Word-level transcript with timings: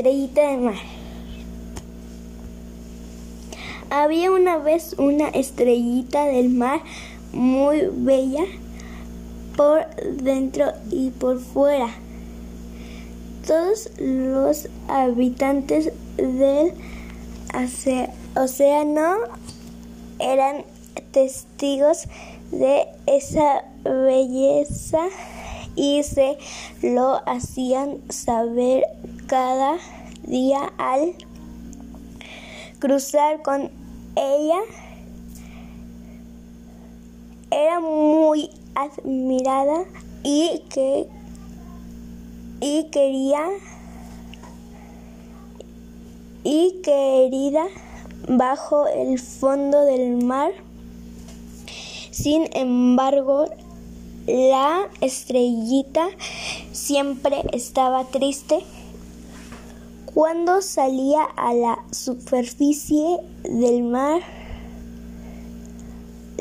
estrellita 0.00 0.40
del 0.48 0.60
mar. 0.60 0.78
Había 3.90 4.30
una 4.30 4.56
vez 4.56 4.94
una 4.96 5.28
estrellita 5.28 6.24
del 6.24 6.48
mar 6.48 6.80
muy 7.32 7.82
bella 7.92 8.44
por 9.56 9.84
dentro 10.22 10.72
y 10.90 11.10
por 11.10 11.38
fuera. 11.38 11.88
Todos 13.46 13.90
los 13.98 14.68
habitantes 14.88 15.92
del 16.16 16.72
océano 18.36 19.16
eran 20.18 20.64
testigos 21.10 22.04
de 22.52 22.86
esa 23.06 23.64
belleza 23.84 25.00
y 25.76 26.02
se 26.04 26.38
lo 26.82 27.20
hacían 27.28 27.98
saber 28.08 28.84
cada 29.30 29.78
día 30.24 30.72
al 30.76 31.14
cruzar 32.80 33.42
con 33.42 33.70
ella. 34.16 34.58
Era 37.52 37.78
muy 37.78 38.50
admirada 38.74 39.84
y 40.24 40.64
que 40.68 41.06
y 42.60 42.88
quería 42.90 43.46
y 46.42 46.80
querida 46.82 47.66
bajo 48.26 48.88
el 48.88 49.20
fondo 49.20 49.84
del 49.84 50.24
mar. 50.24 50.50
Sin 52.10 52.48
embargo, 52.52 53.48
la 54.26 54.88
estrellita 55.00 56.08
siempre 56.72 57.44
estaba 57.52 58.04
triste 58.06 58.64
cuando 60.14 60.60
salía 60.62 61.24
a 61.24 61.54
la 61.54 61.78
superficie 61.92 63.18
del 63.44 63.82
mar. 63.84 64.20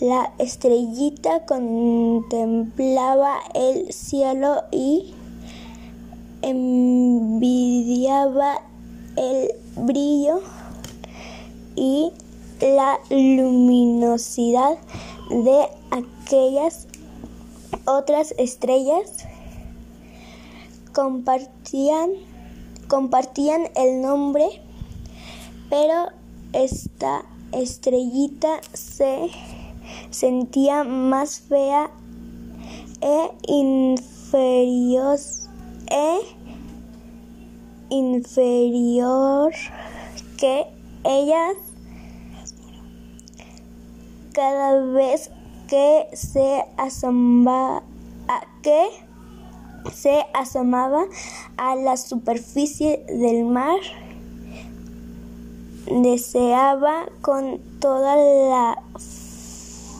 La 0.00 0.32
estrellita 0.38 1.46
contemplaba 1.46 3.38
el 3.54 3.92
cielo 3.92 4.62
y 4.70 5.14
envidiaba 6.42 7.42
el 9.16 9.52
brillo 9.76 10.42
y 11.74 12.12
la 12.60 12.98
luminosidad 13.10 14.78
de 15.30 15.68
aquellas 15.90 16.86
otras 17.86 18.34
estrellas 18.38 19.24
compartían 20.92 22.12
compartían 22.88 23.68
el 23.74 24.00
nombre 24.00 24.62
pero 25.68 26.08
esta 26.52 27.24
estrellita 27.52 28.60
se 28.72 29.30
sentía 30.10 30.84
más 30.84 31.40
fea 31.40 31.90
e 33.00 33.30
inferior 33.48 35.18
e 35.90 36.20
inferior 37.90 39.52
que 40.38 40.66
ella. 41.04 41.48
Cada 44.32 44.80
vez 44.80 45.30
que 45.68 46.08
se 46.12 46.64
asomaba 46.76 47.82
que 48.62 49.05
se 49.92 50.24
asomaba 50.34 51.04
a 51.56 51.74
la 51.76 51.96
superficie 51.96 53.04
del 53.08 53.44
mar 53.44 53.78
deseaba 55.90 57.06
con 57.20 57.60
toda 57.80 58.16
la 58.16 58.82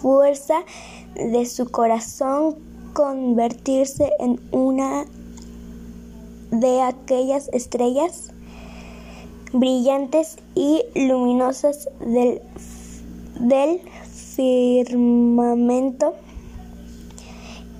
fuerza 0.02 0.64
de 1.14 1.46
su 1.46 1.70
corazón 1.70 2.56
convertirse 2.92 4.10
en 4.18 4.40
una 4.52 5.06
de 6.50 6.82
aquellas 6.82 7.48
estrellas 7.52 8.32
brillantes 9.52 10.38
y 10.54 10.82
luminosas 10.94 11.88
del, 12.00 12.40
del 13.40 13.80
firmamento 14.36 16.14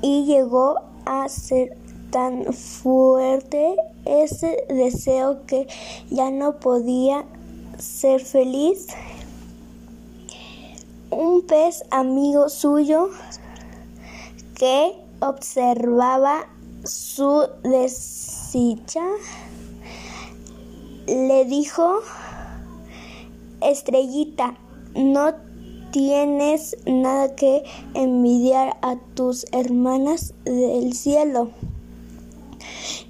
y 0.03 0.25
llegó 0.25 0.77
a 1.05 1.29
ser 1.29 1.77
tan 2.11 2.53
fuerte 2.53 3.77
ese 4.05 4.65
deseo 4.69 5.47
que 5.47 5.67
ya 6.11 6.31
no 6.31 6.59
podía 6.61 7.25
ser 7.79 8.21
feliz. 8.21 8.87
Un 11.11 11.43
pez 11.43 11.85
amigo 11.91 12.49
suyo 12.49 13.11
que 14.55 14.97
observaba 15.21 16.47
su 16.85 17.49
desdicha 17.63 19.05
le 21.07 21.45
dijo, 21.45 22.01
Estrellita, 23.61 24.57
no 24.95 25.35
tienes 25.93 26.77
nada 26.87 27.35
que 27.35 27.65
envidiar 27.95 28.77
a 28.83 28.97
tus 29.15 29.47
hermanas 29.53 30.35
del 30.45 30.93
cielo. 30.95 31.51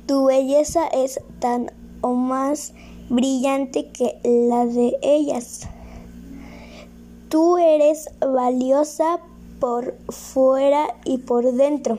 Tu 0.06 0.24
belleza 0.24 0.86
es 0.86 1.20
tan 1.40 1.72
o 2.00 2.14
más 2.14 2.72
brillante 3.08 3.90
que 3.90 4.18
la 4.24 4.66
de 4.66 4.96
ellas. 5.02 5.68
Tú 7.28 7.58
eres 7.58 8.08
valiosa 8.20 9.18
por 9.58 9.96
fuera 10.08 10.94
y 11.04 11.18
por 11.18 11.52
dentro. 11.52 11.98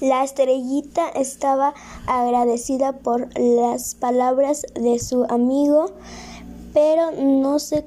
La 0.00 0.22
estrellita 0.24 1.08
estaba 1.08 1.74
agradecida 2.06 2.92
por 2.92 3.28
las 3.38 3.94
palabras 3.94 4.66
de 4.74 4.98
su 4.98 5.24
amigo, 5.24 5.90
pero 6.74 7.12
no 7.12 7.58
se 7.58 7.86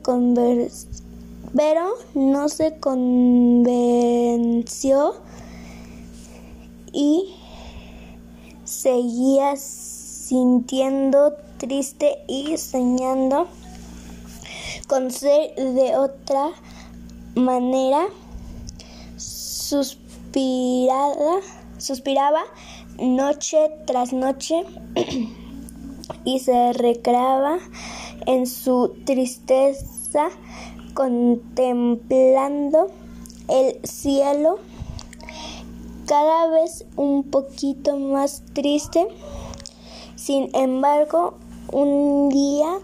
pero 1.55 1.93
no 2.13 2.49
se 2.49 2.79
convenció 2.79 3.93
y 6.91 7.38
seguía 8.81 9.55
sintiendo 9.55 11.33
triste 11.57 12.19
y 12.27 12.57
soñando 12.57 13.47
con 14.87 15.11
ser 15.11 15.55
de 15.55 15.95
otra 15.97 16.51
manera. 17.35 18.07
Suspirada 19.17 19.99
Suspiraba 21.79 22.41
noche 22.99 23.71
tras 23.87 24.11
noche 24.11 24.65
y 26.25 26.39
se 26.39 26.73
recreaba 26.73 27.57
en 28.25 28.45
su 28.45 28.97
tristeza 29.05 30.29
contemplando 30.93 32.87
el 33.47 33.79
cielo 33.87 34.59
cada 36.09 36.47
vez 36.47 36.85
un 36.95 37.23
poquito 37.23 37.95
más 37.95 38.41
triste. 38.53 39.07
Sin 40.15 40.49
embargo, 40.55 41.35
un 41.71 42.29
día 42.29 42.79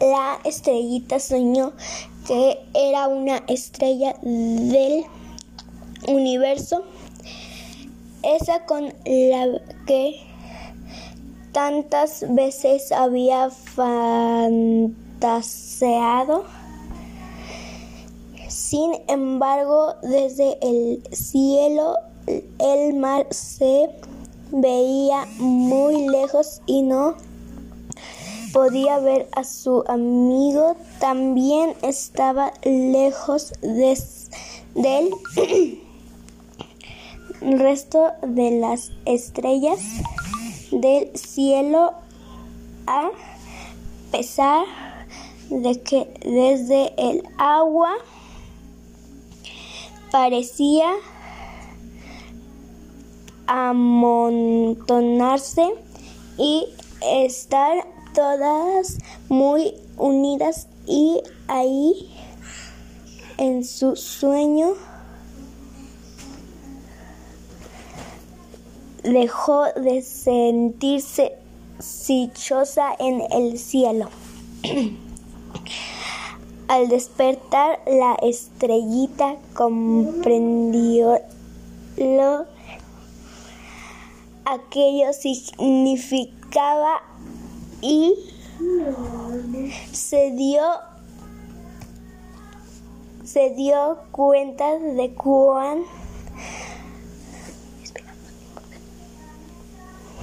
la 0.00 0.38
estrellita 0.44 1.20
soñó 1.20 1.72
que 2.26 2.58
era 2.72 3.08
una 3.08 3.42
estrella 3.48 4.14
del 4.22 5.04
universo 6.06 6.84
esa 8.22 8.64
con 8.64 8.94
la 9.04 9.60
que 9.86 10.20
tantas 11.52 12.24
veces 12.34 12.92
había 12.92 13.50
fantaseado. 13.50 14.98
Sin 18.68 18.92
embargo, 19.08 19.94
desde 20.02 20.58
el 20.60 21.02
cielo 21.10 21.96
el 22.58 22.92
mar 22.96 23.26
se 23.30 23.88
veía 24.50 25.26
muy 25.38 26.06
lejos 26.06 26.60
y 26.66 26.82
no 26.82 27.14
podía 28.52 28.98
ver 28.98 29.26
a 29.32 29.44
su 29.44 29.84
amigo. 29.88 30.76
También 31.00 31.76
estaba 31.80 32.52
lejos 32.62 33.54
de, 33.62 33.96
él. 34.74 35.14
el 37.40 37.58
resto 37.58 38.12
de 38.20 38.50
las 38.50 38.92
estrellas 39.06 39.80
del 40.72 41.16
cielo 41.16 41.94
a 42.86 43.12
pesar 44.12 44.66
de 45.48 45.80
que 45.80 46.12
desde 46.22 46.92
el 46.98 47.26
agua 47.38 47.94
parecía 50.10 50.90
amontonarse 53.46 55.66
y 56.36 56.66
estar 57.02 57.86
todas 58.14 58.98
muy 59.28 59.74
unidas 59.96 60.68
y 60.86 61.22
ahí 61.48 62.14
en 63.38 63.64
su 63.64 63.96
sueño 63.96 64.74
dejó 69.02 69.64
de 69.74 70.02
sentirse 70.02 71.38
dichosa 72.08 72.96
en 72.98 73.22
el 73.30 73.58
cielo. 73.58 74.08
Al 76.68 76.88
despertar, 76.88 77.80
la 77.86 78.14
estrellita 78.20 79.36
comprendió 79.54 81.18
lo 81.96 82.46
aquello 84.44 85.12
significaba 85.12 87.02
y 87.80 88.14
se 89.92 90.30
dio 90.32 90.62
se 93.24 93.50
dio 93.50 93.98
cuenta 94.10 94.78
de 94.78 95.12
cuán 95.14 95.82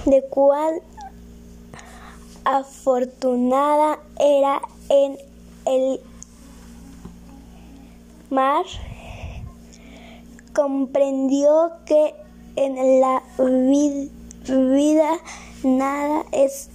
de 0.06 0.22
cuán 0.28 0.74
afortunada 2.44 3.98
era 4.18 4.60
en 4.88 5.18
el 5.66 6.00
mar, 8.30 8.64
comprendió 10.54 11.72
que 11.84 12.14
en 12.56 13.00
la 13.00 13.22
vida 14.48 15.18
nada 15.62 16.24
es 16.32 16.70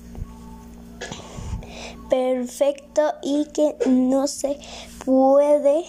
perfecto 2.09 3.01
y 3.23 3.45
que 3.45 3.75
no 3.87 4.27
se 4.27 4.59
puede 5.05 5.85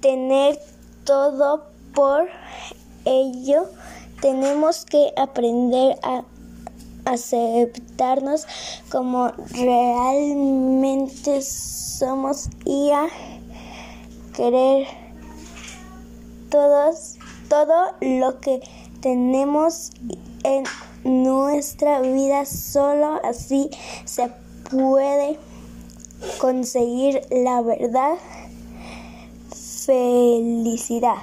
tener 0.00 0.58
todo 1.04 1.66
por 1.94 2.28
ello. 3.04 3.66
Tenemos 4.20 4.84
que 4.84 5.12
aprender 5.16 5.98
a 6.02 6.24
aceptarnos 7.06 8.46
como 8.90 9.28
realmente 9.50 11.40
somos 11.40 12.50
y 12.64 12.90
a 12.90 13.06
querer 14.34 14.86
todos 16.50 17.16
todo 17.48 17.92
lo 18.00 18.40
que 18.40 18.60
tenemos 19.00 19.92
en 20.42 20.64
nuestra 21.04 22.00
vida. 22.00 22.44
Solo 22.44 23.20
así 23.24 23.70
se 24.04 24.30
puede 24.70 25.38
conseguir 26.38 27.22
la 27.30 27.62
verdad 27.62 28.14
felicidad 29.86 31.22